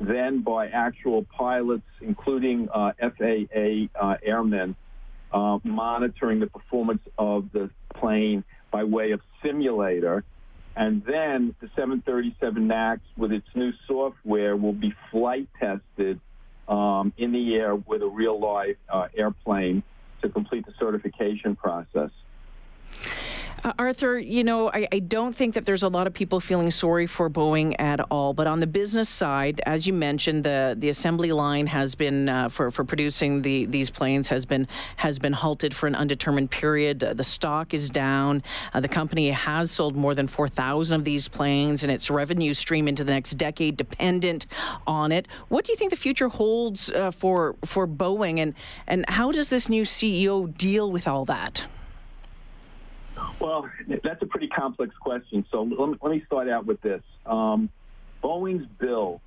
then 0.00 0.40
by 0.40 0.68
actual 0.68 1.24
pilots, 1.24 1.86
including 2.00 2.68
uh, 2.70 2.92
FAA 2.98 3.86
uh, 4.00 4.16
airmen, 4.22 4.76
uh, 5.34 5.58
monitoring 5.64 6.38
the 6.38 6.46
performance 6.46 7.02
of 7.18 7.50
the 7.52 7.68
plane 7.94 8.44
by 8.70 8.84
way 8.84 9.10
of 9.10 9.20
simulator. 9.42 10.24
And 10.76 11.04
then 11.04 11.54
the 11.60 11.68
737 11.76 12.66
MAX, 12.66 13.00
with 13.16 13.32
its 13.32 13.46
new 13.54 13.72
software, 13.86 14.56
will 14.56 14.72
be 14.72 14.94
flight 15.10 15.48
tested 15.60 16.20
um, 16.68 17.12
in 17.18 17.32
the 17.32 17.54
air 17.54 17.74
with 17.74 18.02
a 18.02 18.06
real 18.06 18.40
live 18.40 18.76
uh, 18.88 19.08
airplane 19.16 19.82
to 20.22 20.28
complete 20.28 20.66
the 20.66 20.72
certification 20.78 21.54
process. 21.56 22.10
Uh, 23.64 23.72
Arthur, 23.78 24.18
you 24.18 24.44
know, 24.44 24.68
I, 24.70 24.86
I, 24.92 24.98
don't 24.98 25.34
think 25.34 25.54
that 25.54 25.64
there's 25.64 25.82
a 25.82 25.88
lot 25.88 26.06
of 26.06 26.12
people 26.12 26.38
feeling 26.38 26.70
sorry 26.70 27.06
for 27.06 27.30
Boeing 27.30 27.74
at 27.78 27.98
all. 28.10 28.34
But 28.34 28.46
on 28.46 28.60
the 28.60 28.66
business 28.66 29.08
side, 29.08 29.62
as 29.64 29.86
you 29.86 29.94
mentioned, 29.94 30.44
the 30.44 30.76
the 30.78 30.90
assembly 30.90 31.32
line 31.32 31.66
has 31.68 31.94
been 31.94 32.28
uh, 32.28 32.50
for 32.50 32.70
for 32.70 32.84
producing 32.84 33.40
the 33.40 33.64
these 33.64 33.88
planes 33.88 34.28
has 34.28 34.44
been 34.44 34.68
has 34.96 35.18
been 35.18 35.32
halted 35.32 35.74
for 35.74 35.86
an 35.86 35.94
undetermined 35.94 36.50
period. 36.50 37.02
Uh, 37.02 37.14
the 37.14 37.24
stock 37.24 37.72
is 37.72 37.88
down. 37.88 38.42
Uh, 38.74 38.80
the 38.80 38.88
company 38.88 39.30
has 39.30 39.70
sold 39.70 39.96
more 39.96 40.14
than 40.14 40.26
four 40.26 40.46
thousand 40.46 40.96
of 40.96 41.04
these 41.04 41.26
planes, 41.26 41.82
and 41.82 41.90
its 41.90 42.10
revenue 42.10 42.52
stream 42.52 42.86
into 42.86 43.02
the 43.02 43.12
next 43.12 43.30
decade 43.38 43.78
dependent 43.78 44.44
on 44.86 45.10
it. 45.10 45.26
What 45.48 45.64
do 45.64 45.72
you 45.72 45.78
think 45.78 45.88
the 45.88 45.96
future 45.96 46.28
holds 46.28 46.90
uh, 46.90 47.12
for 47.12 47.56
for 47.64 47.88
Boeing, 47.88 48.40
and 48.40 48.52
and 48.86 49.08
how 49.08 49.32
does 49.32 49.48
this 49.48 49.70
new 49.70 49.84
CEO 49.84 50.54
deal 50.54 50.92
with 50.92 51.08
all 51.08 51.24
that? 51.24 51.64
Well, 53.40 53.68
that's 54.02 54.22
a 54.22 54.26
pretty 54.26 54.48
complex 54.48 54.94
question. 54.96 55.44
So 55.50 55.62
let 55.62 55.88
me, 55.88 55.96
let 56.02 56.10
me 56.12 56.22
start 56.26 56.48
out 56.48 56.66
with 56.66 56.80
this. 56.80 57.02
Um, 57.26 57.68
Boeing's 58.22 58.66
bill, 58.78 59.20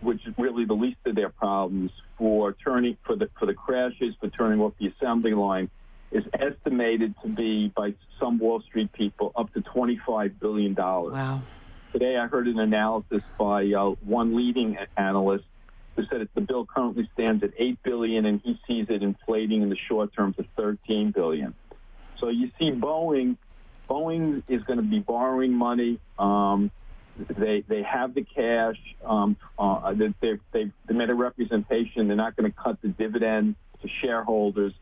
which 0.00 0.26
is 0.26 0.34
really 0.38 0.64
the 0.64 0.74
least 0.74 0.98
of 1.06 1.14
their 1.14 1.30
problems 1.30 1.90
for 2.16 2.52
turning 2.52 2.96
for 3.04 3.16
the 3.16 3.28
for 3.38 3.46
the 3.46 3.54
crashes, 3.54 4.14
for 4.20 4.28
turning 4.28 4.60
off 4.60 4.74
the 4.78 4.88
assembly 4.88 5.34
line, 5.34 5.70
is 6.10 6.24
estimated 6.38 7.14
to 7.22 7.28
be 7.28 7.72
by 7.74 7.94
some 8.20 8.38
Wall 8.38 8.60
Street 8.60 8.92
people 8.92 9.32
up 9.34 9.52
to 9.54 9.60
twenty 9.62 9.98
five 10.06 10.38
billion 10.40 10.74
dollars. 10.74 11.14
Wow. 11.14 11.40
Today, 11.92 12.18
I 12.18 12.26
heard 12.26 12.46
an 12.48 12.58
analysis 12.58 13.22
by 13.38 13.72
uh, 13.72 13.94
one 14.04 14.36
leading 14.36 14.76
analyst 14.98 15.44
who 15.96 16.04
said 16.10 16.28
the 16.34 16.40
bill 16.42 16.66
currently 16.66 17.08
stands 17.14 17.42
at 17.42 17.50
eight 17.58 17.82
billion, 17.82 18.26
and 18.26 18.40
he 18.44 18.60
sees 18.68 18.86
it 18.90 19.02
inflating 19.02 19.62
in 19.62 19.70
the 19.70 19.76
short 19.88 20.12
term 20.14 20.34
to 20.34 20.44
thirteen 20.56 21.12
billion. 21.12 21.54
So 22.20 22.28
you 22.28 22.50
see 22.58 22.70
Boeing, 22.70 23.36
Boeing 23.88 24.42
is 24.48 24.62
going 24.64 24.78
to 24.78 24.84
be 24.84 24.98
borrowing 24.98 25.52
money. 25.52 25.98
Um, 26.18 26.70
they 27.16 27.64
they 27.66 27.82
have 27.82 28.14
the 28.14 28.22
cash. 28.22 28.76
Um, 29.04 29.36
uh, 29.58 29.92
they, 29.94 30.38
they, 30.52 30.70
they 30.86 30.94
made 30.94 31.10
a 31.10 31.14
representation. 31.14 32.06
They're 32.08 32.16
not 32.16 32.36
going 32.36 32.50
to 32.50 32.56
cut 32.56 32.80
the 32.82 32.88
dividend 32.88 33.56
to 33.82 33.88
shareholders. 34.00 34.72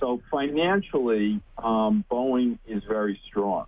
So 0.00 0.20
financially, 0.30 1.40
um, 1.58 2.04
Boeing 2.10 2.58
is 2.66 2.82
very 2.84 3.20
strong. 3.26 3.66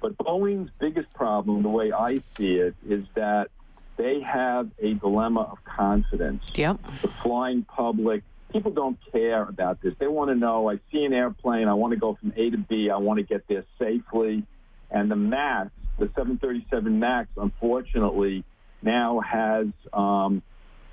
But 0.00 0.16
Boeing's 0.18 0.70
biggest 0.78 1.12
problem, 1.14 1.62
the 1.62 1.68
way 1.68 1.92
I 1.92 2.22
see 2.36 2.56
it, 2.56 2.74
is 2.86 3.04
that 3.14 3.50
they 3.96 4.20
have 4.20 4.70
a 4.80 4.94
dilemma 4.94 5.42
of 5.42 5.64
confidence. 5.64 6.42
Yep. 6.54 6.78
The 7.02 7.08
flying 7.08 7.62
public 7.62 8.22
people 8.52 8.70
don't 8.70 8.98
care 9.10 9.42
about 9.42 9.80
this. 9.82 9.94
They 9.98 10.06
want 10.06 10.30
to 10.30 10.34
know 10.34 10.68
I 10.68 10.78
see 10.92 11.04
an 11.04 11.12
airplane, 11.12 11.68
I 11.68 11.74
want 11.74 11.92
to 11.92 11.98
go 11.98 12.16
from 12.20 12.32
A 12.36 12.50
to 12.50 12.58
B, 12.58 12.90
I 12.90 12.98
want 12.98 13.18
to 13.18 13.24
get 13.24 13.46
there 13.48 13.64
safely. 13.78 14.44
And 14.90 15.10
the 15.10 15.16
MAX, 15.16 15.70
the 15.98 16.06
737 16.14 16.98
MAX, 16.98 17.28
unfortunately, 17.36 18.44
now 18.82 19.20
has 19.20 19.68
um, 19.92 20.42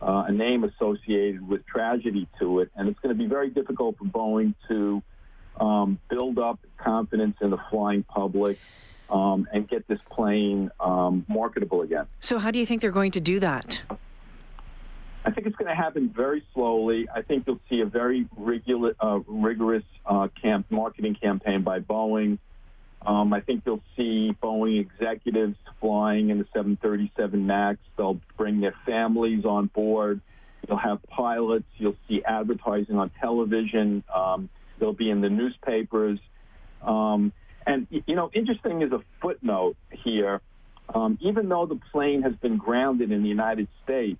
uh, 0.01 0.25
a 0.27 0.31
name 0.31 0.63
associated 0.63 1.47
with 1.47 1.65
tragedy 1.65 2.27
to 2.39 2.61
it. 2.61 2.71
And 2.75 2.87
it's 2.87 2.99
going 2.99 3.15
to 3.15 3.21
be 3.21 3.27
very 3.27 3.49
difficult 3.49 3.97
for 3.97 4.05
Boeing 4.05 4.55
to 4.69 5.03
um, 5.59 5.99
build 6.09 6.39
up 6.39 6.59
confidence 6.77 7.37
in 7.41 7.49
the 7.49 7.59
flying 7.69 8.03
public. 8.03 8.57
Um, 9.11 9.47
and 9.51 9.67
get 9.67 9.87
this 9.87 9.97
plane 10.11 10.69
um, 10.79 11.25
marketable 11.27 11.81
again. 11.81 12.05
So, 12.19 12.37
how 12.37 12.51
do 12.51 12.59
you 12.59 12.65
think 12.67 12.83
they're 12.83 12.91
going 12.91 13.09
to 13.09 13.19
do 13.19 13.39
that? 13.39 13.81
I 15.29 15.31
think 15.31 15.45
it's 15.45 15.55
going 15.57 15.69
to 15.69 15.75
happen 15.75 16.09
very 16.09 16.43
slowly. 16.55 17.07
I 17.13 17.21
think 17.21 17.43
you'll 17.45 17.59
see 17.69 17.81
a 17.81 17.85
very 17.85 18.27
uh, 18.99 19.19
rigorous 19.27 19.83
uh, 20.03 20.27
camp 20.41 20.65
marketing 20.71 21.17
campaign 21.21 21.61
by 21.61 21.81
Boeing. 21.81 22.39
Um, 23.05 23.31
I 23.31 23.41
think 23.41 23.61
you'll 23.63 23.83
see 23.95 24.35
Boeing 24.41 24.79
executives 24.81 25.55
flying 25.79 26.31
in 26.31 26.39
the 26.39 26.45
737 26.45 27.45
MAX. 27.45 27.77
They'll 27.95 28.19
bring 28.37 28.59
their 28.59 28.73
families 28.87 29.45
on 29.45 29.67
board. 29.67 30.19
You'll 30.67 30.79
have 30.79 30.99
pilots. 31.03 31.67
You'll 31.77 31.97
see 32.07 32.23
advertising 32.23 32.97
on 32.97 33.11
television. 33.21 34.03
Um, 34.13 34.49
they'll 34.79 34.93
be 34.93 35.11
in 35.11 35.21
the 35.21 35.29
newspapers. 35.29 36.17
Um, 36.81 37.33
and, 37.67 37.85
you 37.91 38.15
know, 38.15 38.31
interesting 38.33 38.81
is 38.81 38.91
a 38.91 39.03
footnote 39.21 39.75
here. 39.91 40.41
Um, 40.91 41.19
even 41.21 41.49
though 41.49 41.67
the 41.67 41.79
plane 41.91 42.23
has 42.23 42.33
been 42.37 42.57
grounded 42.57 43.11
in 43.11 43.21
the 43.21 43.29
United 43.29 43.67
States, 43.83 44.19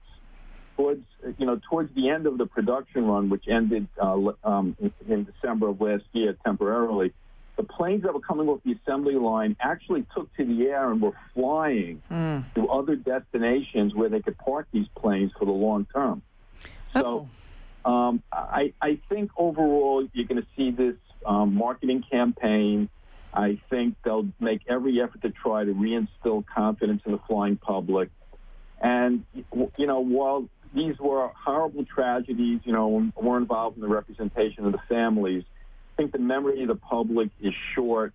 towards 0.79 1.03
you 1.37 1.45
know 1.45 1.59
towards 1.69 1.93
the 1.93 2.09
end 2.09 2.25
of 2.25 2.37
the 2.37 2.45
production 2.45 3.05
run, 3.05 3.29
which 3.29 3.45
ended 3.49 3.87
uh, 4.01 4.17
um, 4.45 4.77
in, 4.79 5.25
December 5.25 5.67
of 5.67 5.81
last 5.81 6.05
year 6.13 6.37
temporarily, 6.45 7.11
the 7.57 7.63
planes 7.63 8.03
that 8.03 8.13
were 8.13 8.21
coming 8.21 8.47
off 8.47 8.61
the 8.63 8.77
assembly 8.81 9.15
line 9.15 9.57
actually 9.59 10.05
took 10.15 10.33
to 10.37 10.45
the 10.45 10.67
air 10.67 10.89
and 10.89 11.01
were 11.01 11.17
flying 11.33 12.01
mm. 12.09 12.45
to 12.55 12.69
other 12.69 12.95
destinations 12.95 13.93
where 13.93 14.07
they 14.07 14.21
could 14.21 14.37
park 14.37 14.67
these 14.71 14.87
planes 14.95 15.31
for 15.37 15.43
the 15.43 15.51
long 15.51 15.85
term. 15.93 16.21
So 16.93 17.27
oh. 17.83 17.91
um, 17.91 18.23
I, 18.31 18.73
I 18.81 18.99
think 19.09 19.31
overall 19.35 20.07
you're 20.13 20.27
going 20.27 20.41
to 20.41 20.47
see 20.55 20.71
this 20.71 20.95
um, 21.25 21.55
marketing 21.55 22.05
campaign. 22.09 22.87
I 23.33 23.59
think 23.69 23.95
they'll 24.03 24.29
make 24.39 24.61
every 24.67 25.01
effort 25.01 25.21
to 25.23 25.29
try 25.29 25.65
to 25.65 25.73
reinstill 25.73 26.45
confidence 26.47 27.01
in 27.05 27.11
the 27.11 27.19
flying 27.27 27.57
public. 27.57 28.09
And, 28.81 29.25
you 29.77 29.87
know, 29.87 29.99
while 29.99 30.47
these 30.73 30.97
were 30.99 31.29
horrible 31.29 31.85
tragedies. 31.85 32.61
You 32.63 32.73
know, 32.73 33.11
we're 33.15 33.37
involved 33.37 33.77
in 33.77 33.81
the 33.81 33.87
representation 33.87 34.65
of 34.65 34.71
the 34.71 34.81
families. 34.87 35.43
I 35.93 35.97
think 35.97 36.11
the 36.11 36.19
memory 36.19 36.61
of 36.61 36.67
the 36.67 36.75
public 36.75 37.29
is 37.41 37.53
short. 37.75 38.13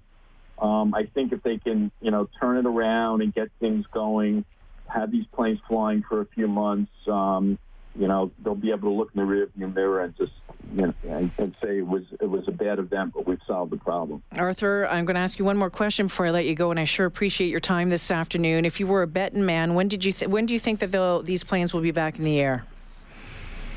Um, 0.58 0.94
I 0.94 1.04
think 1.06 1.32
if 1.32 1.42
they 1.42 1.58
can, 1.58 1.90
you 2.00 2.10
know, 2.10 2.28
turn 2.40 2.58
it 2.58 2.66
around 2.66 3.22
and 3.22 3.34
get 3.34 3.48
things 3.58 3.84
going, 3.92 4.44
have 4.86 5.10
these 5.10 5.26
planes 5.34 5.58
flying 5.66 6.04
for 6.08 6.20
a 6.20 6.26
few 6.26 6.46
months, 6.46 6.92
um, 7.08 7.58
you 7.96 8.08
know, 8.08 8.30
they'll 8.42 8.54
be 8.54 8.70
able 8.70 8.90
to 8.90 8.94
look 8.94 9.10
in 9.14 9.20
the 9.20 9.26
rearview 9.26 9.72
mirror 9.74 10.02
and 10.02 10.16
just 10.16 10.32
you 10.72 10.86
know, 10.86 10.94
and, 11.04 11.30
and, 11.38 11.54
say 11.62 11.78
it 11.78 11.86
was 11.86 12.02
it 12.20 12.28
was 12.28 12.48
a 12.48 12.52
bad 12.52 12.78
event, 12.78 13.12
but 13.14 13.26
we've 13.26 13.40
solved 13.46 13.70
the 13.70 13.76
problem. 13.76 14.22
Arthur, 14.32 14.88
I'm 14.88 15.04
going 15.04 15.14
to 15.14 15.20
ask 15.20 15.38
you 15.38 15.44
one 15.44 15.56
more 15.56 15.70
question 15.70 16.06
before 16.06 16.26
I 16.26 16.30
let 16.30 16.46
you 16.46 16.54
go, 16.54 16.70
and 16.70 16.80
I 16.80 16.84
sure 16.84 17.06
appreciate 17.06 17.48
your 17.48 17.60
time 17.60 17.90
this 17.90 18.10
afternoon. 18.10 18.64
If 18.64 18.80
you 18.80 18.86
were 18.86 19.02
a 19.02 19.06
betting 19.06 19.44
man, 19.44 19.74
when 19.74 19.88
did 19.88 20.04
you 20.04 20.12
th- 20.12 20.28
when 20.28 20.46
do 20.46 20.54
you 20.54 20.60
think 20.60 20.80
that 20.80 21.22
these 21.24 21.44
planes 21.44 21.72
will 21.72 21.82
be 21.82 21.92
back 21.92 22.18
in 22.18 22.24
the 22.24 22.40
air? 22.40 22.64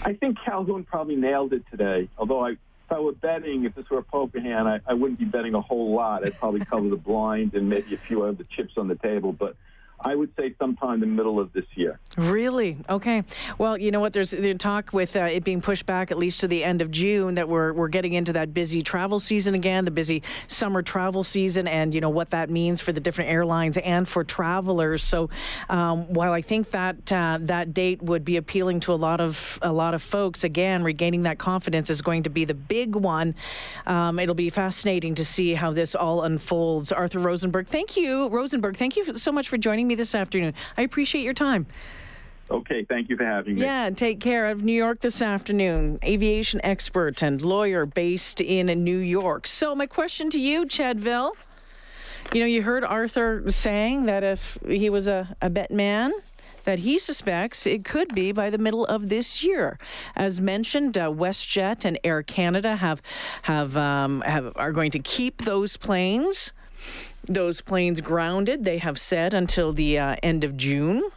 I 0.04 0.14
think 0.14 0.38
Calhoun 0.44 0.84
probably 0.84 1.16
nailed 1.16 1.54
it 1.54 1.64
today. 1.70 2.08
Although 2.18 2.46
I, 2.46 2.52
if 2.52 2.92
I 2.92 3.00
were 3.00 3.12
betting, 3.12 3.66
if 3.66 3.76
this 3.76 3.90
were 3.90 4.00
a 4.00 4.04
poker 4.04 4.40
hand, 4.40 4.68
I, 4.68 4.80
I 4.88 4.94
wouldn't 4.94 5.20
be 5.20 5.26
betting 5.26 5.54
a 5.54 5.62
whole 5.62 5.94
lot. 5.94 6.26
I'd 6.26 6.38
probably 6.40 6.62
cover 6.62 6.88
the 6.88 6.96
blind 6.96 7.54
and 7.54 7.70
maybe 7.70 7.94
a 7.94 7.98
few 7.98 8.24
other 8.24 8.44
chips 8.44 8.74
on 8.78 8.88
the 8.88 8.96
table, 8.96 9.34
but. 9.34 9.56
I 10.00 10.16
would 10.16 10.32
say 10.38 10.54
sometime 10.60 10.96
in 10.96 11.00
the 11.02 11.16
middle 11.16 11.40
of 11.40 11.52
this 11.54 11.66
year. 11.76 12.00
Really? 12.18 12.78
Okay. 12.90 13.24
Well, 13.58 13.78
you 13.78 13.92
know 13.92 14.00
what? 14.00 14.14
There's 14.14 14.32
the 14.32 14.54
talk 14.54 14.94
with 14.94 15.16
uh, 15.16 15.22
it 15.22 15.44
being 15.44 15.62
pushed 15.62 15.86
back 15.86 16.12
at 16.12 16.18
least 16.18 16.40
to 16.42 16.48
the 16.48 16.64
end 16.64 16.82
of 16.82 16.92
June 16.92 17.36
that 17.36 17.50
we're 17.50 17.74
we're 17.74 17.88
getting 17.88 18.14
into 18.14 18.34
that 18.34 18.54
busy 18.54 18.82
travel 18.82 19.20
season 19.20 19.56
again, 19.56 19.86
the 19.86 19.92
busy 19.92 20.22
summer 20.48 20.82
travel 20.82 21.24
season, 21.24 21.68
and 21.68 21.96
you 21.96 22.02
know 22.02 22.10
what 22.10 22.30
that 22.30 22.50
means 22.50 22.80
for 22.80 22.92
the 22.92 23.00
different 23.00 23.32
airlines 23.32 23.78
and 23.78 24.08
for 24.08 24.24
travelers. 24.24 25.04
So, 25.04 25.30
um, 25.70 26.14
while 26.14 26.32
I 26.32 26.42
think 26.42 26.72
that 26.72 27.12
uh, 27.12 27.40
that 27.42 27.74
date 27.74 28.02
would 28.02 28.24
be 28.24 28.38
appealing 28.38 28.82
to 28.82 28.94
a 28.94 28.96
lot 28.96 29.20
of 29.20 29.58
a 29.64 29.72
lot 29.72 29.94
of 29.96 30.04
folks, 30.04 30.44
again, 30.44 30.84
regaining 30.84 31.24
that 31.24 31.40
confidence 31.40 31.90
is 31.90 32.02
going 32.02 32.24
to 32.24 32.30
be 32.30 32.46
the 32.46 32.54
big 32.54 32.96
one. 32.96 33.34
Um, 33.88 34.20
it'll 34.20 34.36
be 34.36 34.50
fascinating 34.50 35.16
to 35.16 35.26
see 35.26 35.56
how 35.56 35.72
this 35.72 35.96
all 35.96 36.22
unfolds. 36.22 36.92
Arthur 36.92 37.20
Rosenberg, 37.20 37.68
thank 37.68 37.98
you, 37.98 38.28
Rosenberg. 38.28 38.78
Thank 38.78 38.96
you 38.96 39.16
so 39.16 39.32
much 39.32 39.50
for 39.50 39.58
joining 39.58 39.87
me 39.88 39.96
this 39.96 40.14
afternoon. 40.14 40.54
I 40.78 40.82
appreciate 40.82 41.24
your 41.24 41.34
time. 41.34 41.68
Okay, 42.50 42.86
thank 42.86 43.10
you 43.10 43.18
for 43.18 43.26
having 43.26 43.56
me. 43.56 43.62
Yeah, 43.62 43.90
take 43.90 44.22
care 44.22 44.48
of 44.48 44.64
New 44.64 44.74
York 44.74 45.02
this 45.02 45.22
afternoon. 45.22 46.00
Aviation 46.04 46.62
expert 46.64 47.22
and 47.22 47.44
lawyer 47.44 47.86
based 47.86 48.40
in 48.40 48.68
New 48.84 49.00
York. 49.00 49.48
So, 49.48 49.76
my 49.76 49.86
question 49.86 50.30
to 50.30 50.40
you, 50.40 50.66
Chadville. 50.66 51.34
You 52.34 52.40
know, 52.42 52.46
you 52.46 52.62
heard 52.62 52.84
Arthur 52.84 53.50
saying 53.52 54.06
that 54.06 54.24
if 54.24 54.58
he 54.66 54.90
was 54.90 55.08
a, 55.08 55.36
a 55.42 55.50
bet 55.50 55.72
man, 55.72 56.14
that 56.64 56.80
he 56.80 57.00
suspects 57.00 57.66
it 57.66 57.86
could 57.86 58.14
be 58.14 58.34
by 58.34 58.50
the 58.50 58.58
middle 58.58 58.86
of 58.86 59.08
this 59.10 59.44
year. 59.44 59.80
As 60.16 60.42
mentioned, 60.42 60.98
uh, 60.98 61.10
WestJet 61.10 61.86
and 61.86 61.98
Air 62.04 62.24
Canada 62.24 62.76
have 62.78 63.02
have, 63.44 63.78
um, 63.78 64.22
have 64.22 64.52
are 64.56 64.74
going 64.74 64.92
to 64.92 65.00
keep 65.00 65.44
those 65.44 65.78
planes 65.78 66.52
those 67.28 67.62
planes 67.62 68.02
grounded, 68.02 68.66
they 68.66 68.78
have 68.80 69.00
said, 69.00 69.34
until 69.34 69.74
the 69.74 70.00
uh, 70.00 70.16
end 70.24 70.44
of 70.44 70.58
June. 70.58 71.10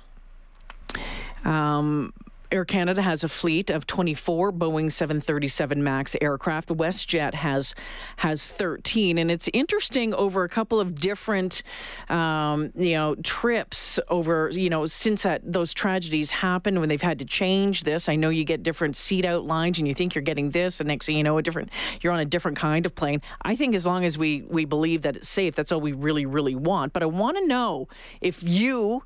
Um, 1.45 2.12
Air 2.52 2.64
Canada 2.64 3.00
has 3.02 3.23
a 3.23 3.28
fleet 3.28 3.71
of 3.71 3.87
24 3.87 4.52
Boeing 4.52 4.90
737 4.90 5.85
MAX 5.85 6.16
aircraft. 6.21 6.69
WestJet 6.71 7.35
has 7.35 7.75
has 8.16 8.50
13, 8.50 9.19
and 9.19 9.30
it's 9.30 9.49
interesting 9.52 10.12
over 10.14 10.42
a 10.42 10.49
couple 10.49 10.80
of 10.80 10.97
different, 10.97 11.62
um, 12.09 12.73
you 12.75 12.92
know, 12.92 13.14
trips 13.16 14.00
over, 14.09 14.50
you 14.52 14.69
know, 14.69 14.87
since 14.87 15.23
that 15.23 15.40
those 15.45 15.73
tragedies 15.73 16.33
happened 16.33 16.80
when 16.80 16.88
they've 16.88 17.00
had 17.00 17.21
to 17.21 17.25
change 17.25 17.85
this. 17.85 18.09
I 18.09 18.16
know 18.16 18.30
you 18.30 18.45
get 18.45 18.64
different 18.64 18.97
seat 18.97 19.25
outlines, 19.25 19.78
and 19.78 19.87
you 19.87 19.95
think 19.95 20.16
you're 20.16 20.23
getting 20.23 20.50
this, 20.50 20.80
and 20.80 20.88
next 20.88 21.07
thing 21.07 21.16
you 21.16 21.23
know, 21.23 21.38
a 21.38 21.42
different 21.42 21.71
you're 22.00 22.12
on 22.12 22.21
a 22.21 22.25
different 22.25 22.57
kind 22.59 22.85
of 22.85 22.97
plane. 22.97 23.23
I 23.42 23.54
think 23.54 23.76
as 23.76 23.87
long 23.87 24.04
as 24.04 24.19
we 24.19 24.42
we 24.42 24.64
believe 24.64 25.02
that 25.02 25.16
it's 25.16 25.28
safe, 25.28 25.54
that's 25.54 25.71
all 25.71 25.80
we 25.80 25.92
really 25.92 26.26
really 26.26 26.57
want. 26.57 26.92
But 26.92 27.04
I 27.04 27.07
want 27.07 27.37
to 27.37 27.47
know 27.47 27.87
if 28.21 28.42
you 28.42 29.04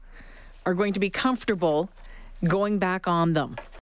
are 0.65 0.73
going 0.73 0.95
to 0.95 1.01
be 1.01 1.11
comfortable 1.11 1.91
going 2.45 2.79
back 2.79 3.09
on 3.09 3.33
them. 3.33 3.57